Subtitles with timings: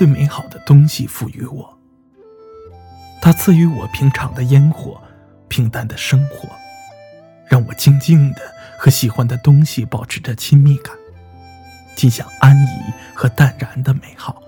[0.00, 1.78] 最美好的东西赋予我，
[3.20, 4.98] 它赐予我平常的烟火，
[5.46, 6.48] 平淡的生活，
[7.46, 8.40] 让我静静的
[8.78, 10.96] 和喜欢的东西保持着亲密感，
[11.94, 12.80] 尽享安逸
[13.14, 14.42] 和淡然的美好，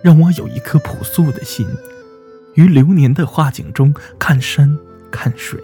[0.00, 1.66] 让我有一颗朴素的心，
[2.54, 4.78] 于流年的画景中看山
[5.10, 5.60] 看水，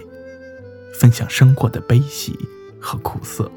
[0.99, 2.37] 分享生活的悲喜
[2.81, 3.49] 和苦涩。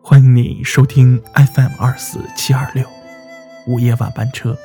[0.00, 2.86] 欢迎你收听 FM 二四七二六
[3.66, 4.56] 午夜晚班车，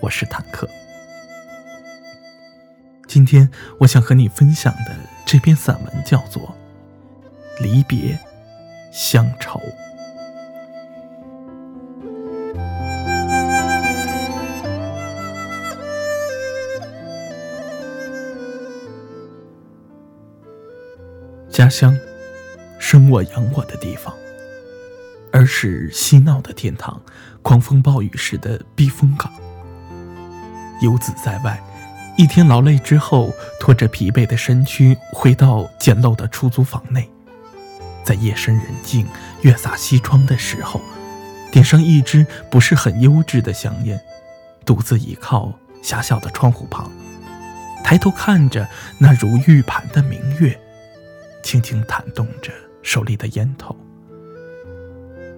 [0.00, 0.68] 我是坦克。
[3.06, 6.42] 今天我想和你分享的这篇散文叫做
[7.62, 8.18] 《离别
[8.90, 9.60] 乡愁》。
[21.48, 21.96] 家乡，
[22.80, 24.12] 生我养我的地方。
[25.38, 27.00] 而是嬉闹的天堂，
[27.42, 29.32] 狂风暴雨时的避风港。
[30.80, 31.62] 游子在外，
[32.16, 37.08] 一天劳累之后，拖着疲惫的身躯回到简陋的出租房内，
[38.02, 39.06] 在夜深人静、
[39.42, 40.80] 月洒西窗的时候，
[41.52, 43.96] 点上一支不是很优质的香烟，
[44.66, 45.52] 独自倚靠
[45.84, 46.90] 狭小的窗户旁，
[47.84, 50.60] 抬头看着那如玉盘的明月，
[51.44, 52.50] 轻轻弹动着
[52.82, 53.76] 手里的烟头。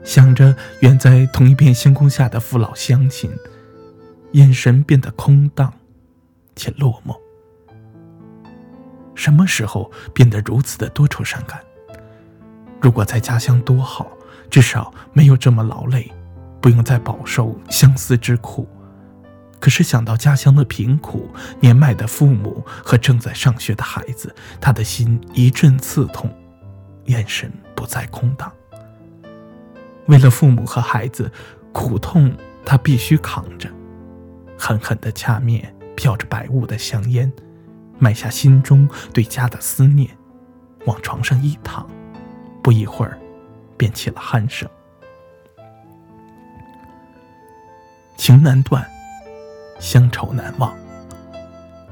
[0.03, 3.31] 想着远在同一片星空下的父老乡亲，
[4.33, 5.73] 眼神变得空荡
[6.56, 7.17] 且落寞。
[9.15, 11.61] 什么时候变得如此的多愁善感？
[12.81, 14.11] 如果在家乡多好，
[14.48, 16.11] 至少没有这么劳累，
[16.61, 18.66] 不用再饱受相思之苦。
[19.60, 21.28] 可是想到家乡的贫苦、
[21.60, 26.34] 年迈的父母和正在上学的孩子，他的心一阵刺痛，
[27.05, 28.50] 眼神不再空荡。
[30.06, 31.31] 为了父母和孩子，
[31.72, 32.34] 苦痛
[32.65, 33.71] 他必须扛着，
[34.59, 37.33] 狠狠地掐灭飘着白雾的香烟，
[37.99, 40.10] 埋下心中对家的思念，
[40.87, 41.89] 往床上一躺，
[42.62, 43.19] 不一会儿，
[43.77, 44.69] 便起了鼾声。
[48.16, 48.87] 情难断，
[49.78, 50.75] 乡愁难忘，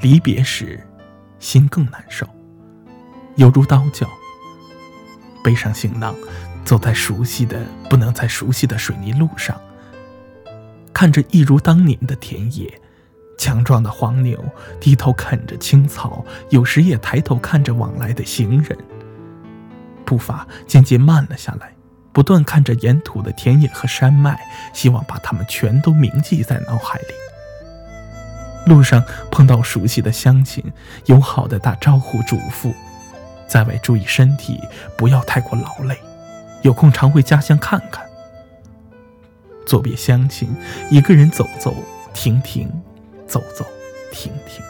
[0.01, 0.79] 离别时，
[1.39, 2.27] 心更难受，
[3.37, 4.07] 犹如刀绞，
[5.43, 6.15] 背上行囊。
[6.69, 7.59] 走在熟悉的
[7.89, 9.59] 不能再熟悉的水泥路上，
[10.93, 12.71] 看着一如当年的田野，
[13.39, 14.39] 强壮的黄牛
[14.79, 18.77] 低头啃着青草，有时也抬头看着往来的行人。
[20.05, 21.73] 步伐渐渐慢了下来，
[22.13, 24.39] 不断看着沿途的田野和山脉，
[24.75, 27.07] 希望把它们全都铭记在脑海里。
[28.67, 30.63] 路上碰到熟悉的乡亲，
[31.07, 32.75] 友好的打招呼，嘱咐
[33.47, 34.61] 在外注意身体，
[34.99, 35.99] 不要太过劳累。
[36.63, 38.05] 有空常回家乡看看。
[39.67, 40.49] 作别乡亲，
[40.91, 41.75] 一个人走走
[42.15, 42.71] 停停，
[43.27, 43.67] 走走
[44.11, 44.65] 停停，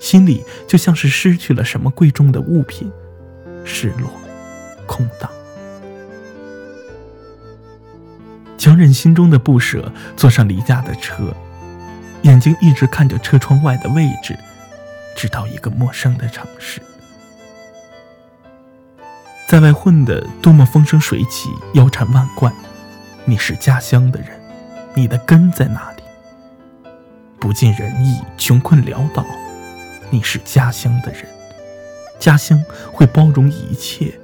[0.00, 2.92] 心里就像是失去了什么贵重的物品，
[3.64, 4.10] 失落，
[4.86, 5.30] 空荡。
[8.58, 11.34] 强忍心中的不舍，坐上离家的车，
[12.22, 14.36] 眼睛一直看着车窗外的位置，
[15.16, 16.82] 直到一个陌生的城市。
[19.46, 22.52] 在外混得多么风生水起、腰缠万贯，
[23.24, 24.28] 你是家乡的人，
[24.94, 26.02] 你的根在哪里？
[27.38, 29.24] 不尽人意、穷困潦倒，
[30.10, 31.24] 你是家乡的人，
[32.18, 32.60] 家乡
[32.92, 34.18] 会包容一切，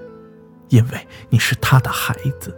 [0.69, 2.53] 因为你是他的孩子。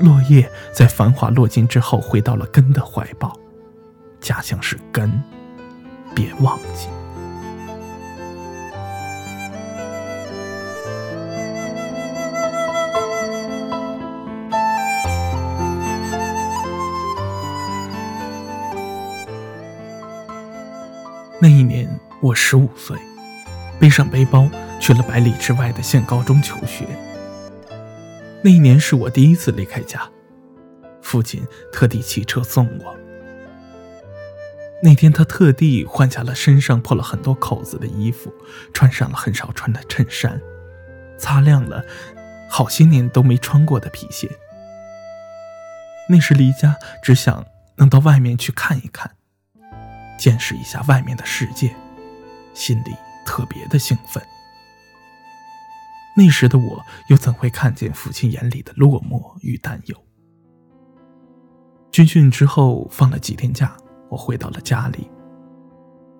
[0.00, 3.34] 落叶在繁华落尽之后，回到了根的怀抱，
[4.20, 5.22] 家乡是根，
[6.14, 6.88] 别忘记。
[21.42, 21.88] 那一年
[22.20, 22.96] 我十五岁，
[23.80, 24.48] 背上背包
[24.78, 26.86] 去了百里之外的县高中求学。
[28.44, 30.08] 那一年是我第一次离开家，
[31.02, 32.96] 父亲特地骑车送我。
[34.84, 38.32] 那天他特地换下了身上破了很多口子的衣服，
[38.72, 40.40] 穿上了很少穿的衬衫，
[41.18, 41.82] 擦亮了
[42.48, 44.30] 好些年都没穿过的皮鞋。
[46.08, 47.44] 那时离家只想
[47.78, 49.10] 能到外面去看一看。
[50.22, 51.74] 见识一下外面的世界，
[52.54, 52.94] 心里
[53.26, 54.22] 特别的兴奋。
[56.16, 59.96] 那时的我又怎会看见父亲眼里的落寞与担忧？
[61.90, 63.76] 军训之后放了几天假，
[64.10, 65.10] 我回到了家里。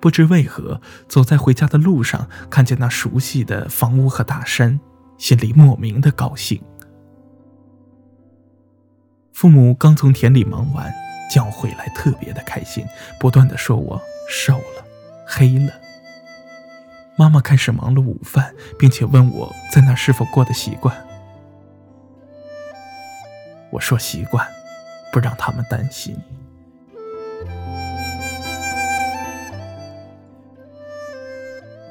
[0.01, 4.81] 不知为何，走在回家的路上，看见那熟悉的房屋和大山，
[5.17, 6.61] 心里莫名的高兴。
[9.33, 10.93] 父母刚从田里忙完，
[11.31, 12.87] 见我回来特别的开心，
[13.19, 14.85] 不断的说我瘦了、
[15.27, 15.73] 黑了。
[17.17, 20.97] 妈妈开始忙了午饭，并且问我在那是否过得习惯。
[23.71, 24.47] 我说习惯，
[25.13, 26.17] 不让他们担心。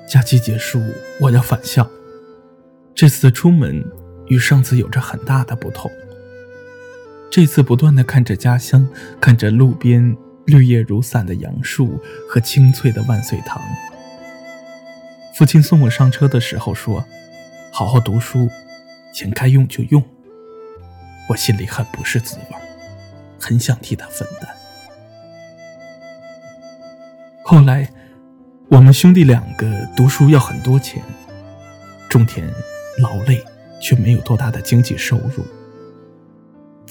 [0.07, 0.81] 假期结束，
[1.21, 1.89] 我要返校。
[2.93, 3.83] 这次出门
[4.27, 5.89] 与上次有着很大的不同。
[7.31, 8.85] 这次不断的看着家乡，
[9.21, 11.97] 看着路边绿叶如伞的杨树
[12.29, 13.61] 和清脆的万岁堂。
[15.33, 17.05] 父亲送我上车的时候说
[17.71, 18.49] ：“好好读书，
[19.13, 20.03] 钱该用就用。”
[21.29, 22.57] 我心里很不是滋味，
[23.39, 24.49] 很想替他分担。
[27.43, 27.89] 后来。
[28.69, 31.03] 我们兄弟两个读书要很多钱，
[32.07, 32.49] 种田
[32.99, 33.43] 劳累，
[33.81, 35.45] 却没有多大的经济收入。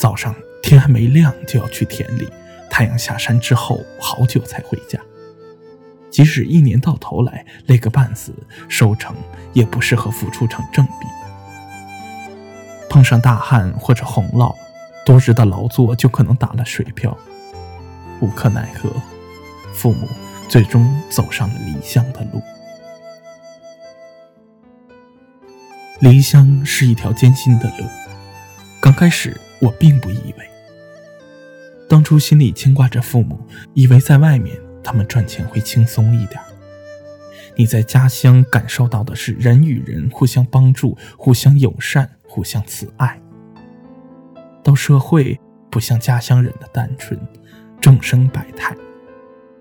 [0.00, 2.26] 早上天还没亮就要去田里，
[2.70, 4.98] 太阳下山之后好久才回家。
[6.10, 8.32] 即使一年到头来累个半死，
[8.66, 9.14] 收成
[9.52, 11.06] 也不适合付出成正比。
[12.88, 14.56] 碰上大旱或者洪涝，
[15.04, 17.14] 多日的劳作就可能打了水漂，
[18.22, 18.90] 无可奈何，
[19.74, 20.08] 父母。
[20.48, 22.42] 最终走上了离乡的路。
[26.00, 27.84] 离乡是一条艰辛的路，
[28.80, 30.50] 刚开始我并不以为。
[31.88, 33.38] 当初心里牵挂着父母，
[33.74, 36.40] 以为在外面他们赚钱会轻松一点。
[37.56, 43.20] 你在家乡感受到的是人与人互相帮助、互相友善、互相慈爱。
[44.62, 47.18] 到社会，不像家乡人的单纯，
[47.80, 48.74] 众生百态。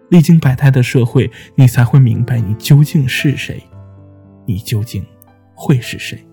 [0.09, 3.63] 历经百态的社会，你才会明白你究竟是谁，
[4.45, 5.05] 你究竟
[5.55, 6.23] 会是谁。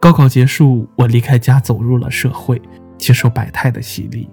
[0.00, 2.60] 高考结束，我离开家，走入了社会，
[2.96, 4.30] 接受百态的洗礼。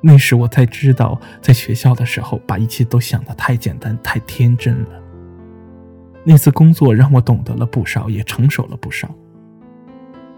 [0.00, 5.02] 那时我才知道，在学校的时候，把一切都想得太简单、太天真了。
[6.24, 9.08] 那次工作让我懂得了不少，也成熟了不少。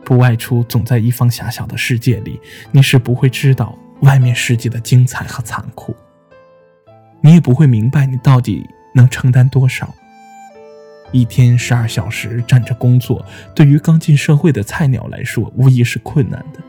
[0.04, 2.40] 不外出，总在一方狭小的世界里，
[2.72, 3.76] 你是不会知道。
[4.02, 5.92] 外面世界的精彩和残酷，
[7.20, 8.64] 你也不会明白你到底
[8.94, 9.92] 能承担多少。
[11.12, 13.24] 一天十二小时站着工作，
[13.54, 16.60] 对于刚进社会的菜鸟来说，无疑是困难的。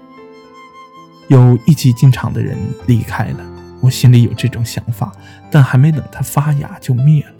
[1.27, 2.57] 有一起进厂的人
[2.87, 3.45] 离开了，
[3.81, 5.11] 我心里有这种想法，
[5.51, 7.33] 但还没等它发芽就灭了。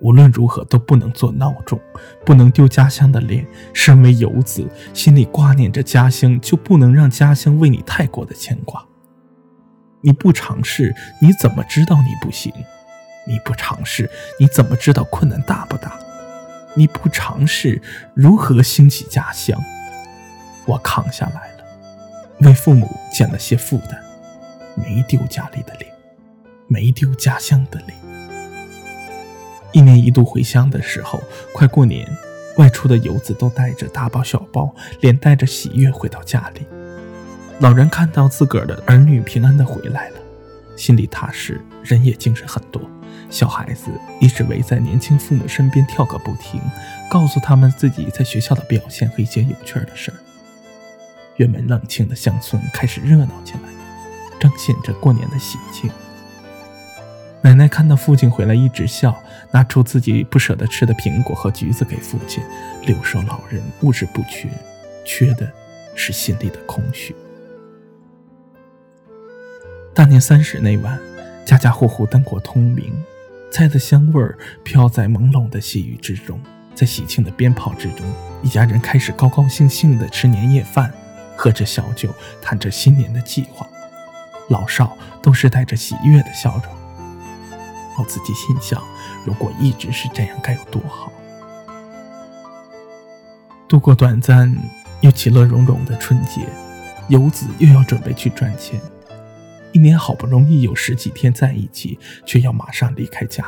[0.00, 1.78] 无论如何都不能做孬种，
[2.24, 3.46] 不能丢家乡的脸。
[3.74, 8.82] 身为游子，心里挂念着家乡，就不能让家乡为你太过的牵挂。
[10.00, 12.50] 你不尝试，你怎么知道你不行？
[13.30, 14.10] 你不尝试，
[14.40, 15.96] 你怎么知道困难大不大？
[16.74, 17.80] 你不尝试，
[18.12, 19.56] 如何兴起家乡？
[20.66, 21.64] 我扛下来了，
[22.40, 24.02] 为父母减了些负担，
[24.74, 25.88] 没丢家里的脸，
[26.66, 27.96] 没丢家乡的脸。
[29.70, 31.22] 一年一度回乡的时候，
[31.54, 32.04] 快过年，
[32.56, 36.66] 外出的游子都带着大包小包，连带着喜悦回到家里。
[37.60, 40.16] 老人看到自个儿的儿女平安的回来了，
[40.76, 42.82] 心里踏实，人也精神很多。
[43.30, 43.90] 小孩子
[44.20, 46.60] 一直围在年轻父母身边跳个不停，
[47.10, 50.16] 告诉他们自己在学校的表现和一些有趣的事儿。
[51.36, 53.60] 原本冷清的乡村开始热闹起来，
[54.40, 55.90] 彰显着过年的喜庆。
[57.42, 59.16] 奶奶看到父亲回来，一直笑，
[59.50, 62.42] 拿出自己不舍得吃的苹果和橘子给父亲。
[62.84, 64.48] 留守老人物质不缺，
[65.06, 65.50] 缺的
[65.94, 67.16] 是心里的空虚。
[69.94, 70.98] 大年三十那晚，
[71.50, 72.92] 家家户户灯火通明，
[73.50, 76.38] 菜的香味儿飘在朦胧的细雨之中，
[76.76, 78.06] 在喜庆的鞭炮之中，
[78.40, 80.92] 一家人开始高高兴兴地吃年夜饭，
[81.36, 82.08] 喝着小酒，
[82.40, 83.66] 谈着新年的计划，
[84.48, 86.72] 老少都是带着喜悦的笑容。
[87.98, 88.80] 我自己心想，
[89.26, 91.10] 如果一直是这样，该有多好！
[93.66, 94.56] 度过短暂
[95.00, 96.46] 又其乐融融的春节，
[97.08, 98.80] 游子又要准备去赚钱。
[99.72, 103.44] 一年好不容易有十几天在一起，却要马上离开家。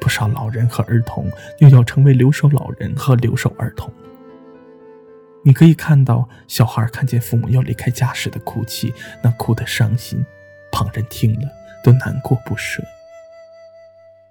[0.00, 3.92] 不少老人和儿童又要成为留守老人和留守儿童。
[5.44, 10.24] 你可以看到小孩看见父母要离开家时的哭泣，那哭得伤心，
[10.70, 11.48] 旁人听了
[11.82, 12.82] 都难过不舍。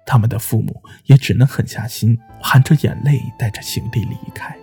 [0.06, 4.56] 他们的父母也只能狠下心，含着眼泪带着行李离开，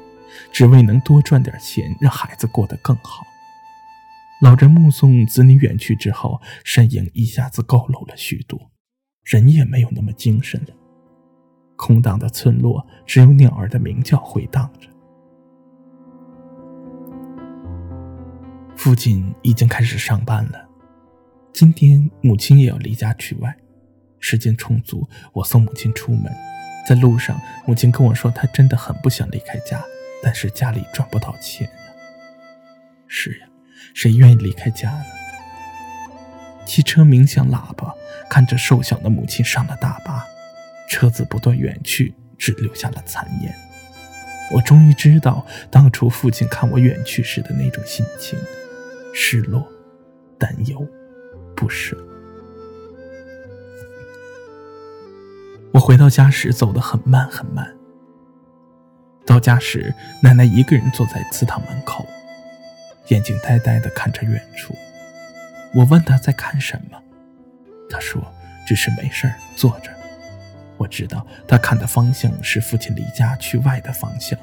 [0.52, 3.24] 只为能多赚点钱，让孩子过得更好。
[4.42, 8.72] 老人目送子女远去之后，身影一下子佝偻了许多，
[9.24, 10.76] 人也没有那么精神了。
[11.78, 14.90] 空荡的村落，只有鸟儿的鸣叫回荡着。
[18.76, 20.68] 父亲已经开始上班了，
[21.54, 23.56] 今天母亲也要离家去外，
[24.20, 26.32] 时间充足，我送母亲出门。
[26.88, 29.82] 在路上，母亲跟我说，她真的很不想离开家，
[30.22, 31.74] 但是家里赚不到钱呀。
[33.08, 33.48] 是呀，
[33.96, 35.06] 谁愿意离开家呢？
[36.66, 37.96] 汽车鸣响喇叭，
[38.30, 40.26] 看着瘦小的母亲上了大巴，
[40.90, 43.56] 车子不断远去，只留下了残烟。
[44.52, 48.38] 我终于知道当初父亲看我远去时的那种心情：
[49.14, 49.66] 失落、
[50.38, 50.86] 担忧、
[51.56, 51.98] 不舍。
[55.72, 57.74] 我回到家时走得很慢很慢。
[59.26, 62.06] 到家时，奶奶一个人坐在祠堂门口，
[63.08, 64.76] 眼睛呆呆地看着远处。
[65.74, 67.02] 我问她在看什么，
[67.90, 68.22] 她说
[68.68, 69.92] ：“只是没事儿，坐着。”
[70.78, 74.38] 我知道她看的方向是父亲离家去外的方向。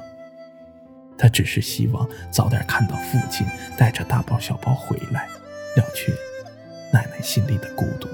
[1.17, 3.45] 她只是希望早点看到父亲
[3.77, 5.27] 带着大包小包回来，
[5.75, 6.11] 了却
[6.91, 8.07] 奶奶心里的孤独。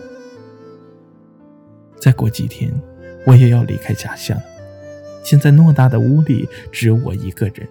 [2.00, 2.72] 再过几天。
[3.26, 4.42] 我也要离开家乡，
[5.26, 7.68] 现在偌大的屋里只有我一个人，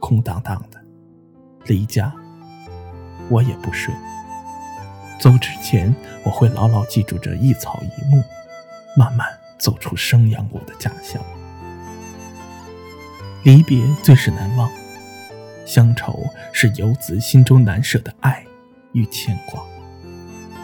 [0.00, 0.80] 空荡荡的。
[1.66, 2.12] 离家，
[3.28, 3.92] 我也不舍。
[5.20, 5.94] 走之前，
[6.24, 8.22] 我会牢牢记住这一草一木，
[8.96, 9.26] 慢慢
[9.58, 11.20] 走出生养我的家乡。
[13.44, 14.70] 离别最是难忘，
[15.64, 18.44] 乡愁是游子心中难舍的爱
[18.92, 19.62] 与牵挂。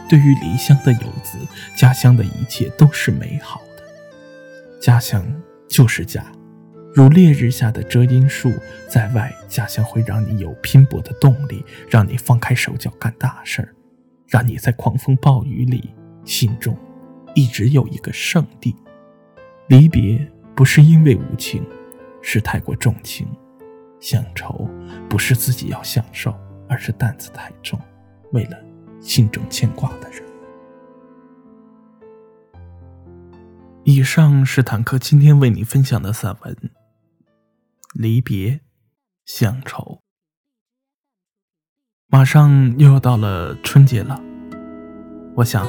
[0.09, 1.39] 对于离乡的游子，
[1.77, 4.81] 家乡的一切都是美好的。
[4.81, 5.25] 家乡
[5.67, 6.25] 就是家，
[6.95, 8.53] 如烈日下的遮阴树，
[8.89, 13.75] 在外家乡会让你有拼搏的动力，让你放开手脚干大事儿，
[14.29, 15.93] 让你在狂风暴雨里
[16.25, 16.79] 心中
[17.35, 18.77] 一直有一个圣地。
[19.67, 20.25] 离别
[20.55, 21.67] 不是因为无情，
[22.23, 23.27] 是太过重情；
[23.99, 24.71] 乡愁
[25.09, 26.33] 不是自己要享受，
[26.69, 27.77] 而是担子太重，
[28.31, 28.57] 为了
[29.01, 30.23] 心中牵挂的人。
[33.83, 36.55] 以上是坦克今天为你分享的散文
[37.95, 38.61] 《离别
[39.25, 39.83] 乡愁》。
[42.09, 44.21] 马上又要到了春节了，
[45.37, 45.67] 我想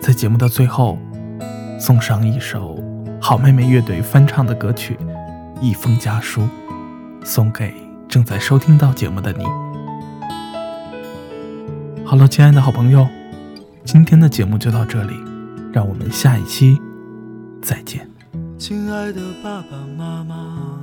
[0.00, 0.98] 在节目的最后
[1.78, 2.82] 送上一首
[3.20, 4.94] 好妹妹乐队翻唱的歌曲
[5.60, 6.42] 《一封家书》，
[7.24, 7.74] 送给
[8.08, 9.44] 正在收听到节目的你。
[12.04, 13.06] 好了，亲爱的好朋友，
[13.84, 15.14] 今天的节目就到这里，
[15.72, 16.78] 让我们下一期。
[17.62, 18.08] 再见，
[18.58, 20.82] 亲爱的爸爸妈妈，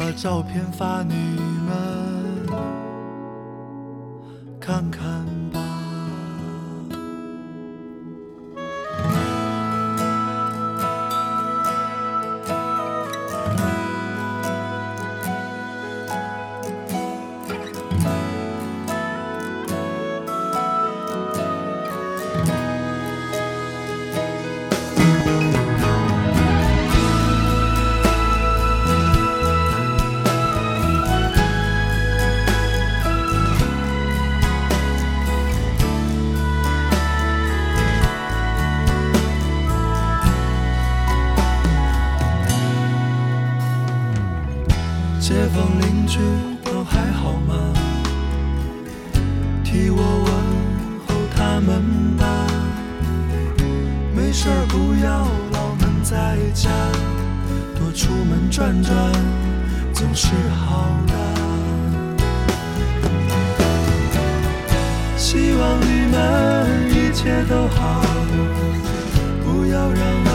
[0.00, 1.14] 把照片发你
[1.66, 2.46] 们
[4.58, 5.39] 看看。
[58.50, 58.92] 转转
[59.94, 61.14] 总是好的。
[65.16, 66.16] 希望你们
[66.90, 68.02] 一切都好，
[69.44, 70.32] 不要让儿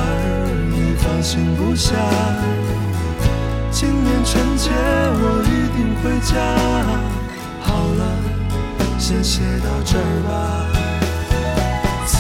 [0.72, 1.94] 女放心不下。
[3.70, 6.34] 今年春节我一定回家。
[7.60, 7.68] 好
[7.98, 8.02] 了，
[8.98, 10.32] 先写到这儿吧。
[12.08, 12.14] 辞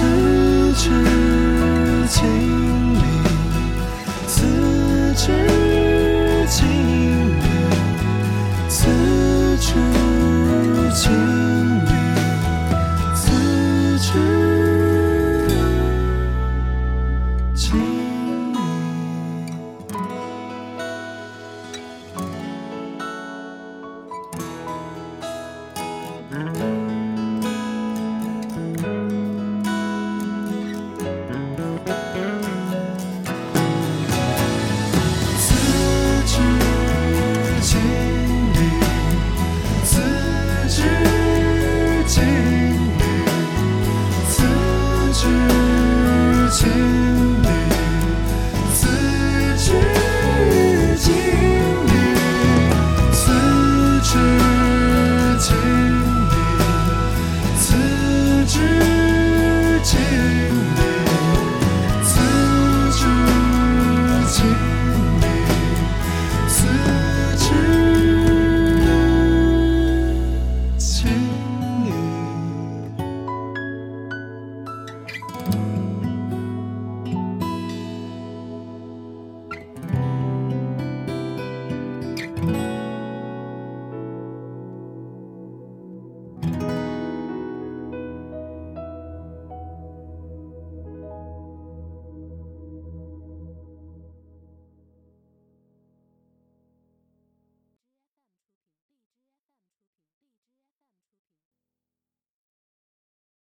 [0.74, 0.84] 职
[2.10, 2.20] 经
[2.96, 3.00] 理，
[4.28, 4.34] 辞
[5.16, 5.32] 职
[6.58, 6.85] 经